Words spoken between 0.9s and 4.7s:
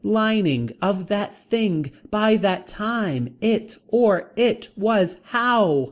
that thing. By that time. It. Or. It.